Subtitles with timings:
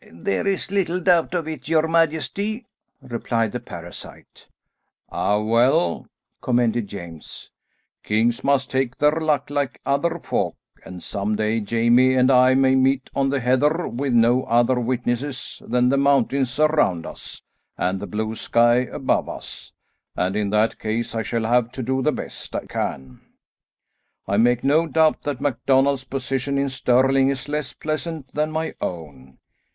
[0.11, 2.65] "There is little doubt of it, your majesty,"
[3.03, 4.47] replied the parasite.
[5.11, 6.07] "Ah, well,"
[6.41, 7.51] commented James,
[8.03, 12.73] "kings must take their luck like other folk, and some day Jamie and I may
[12.73, 17.43] meet on the heather with no other witnesses than the mountains around us
[17.77, 19.71] and the blue sky above us,
[20.15, 23.21] and in that case I shall have to do the best I can.
[24.27, 29.37] I make no doubt that MacDonald's position in Stirling is less pleasant than my own.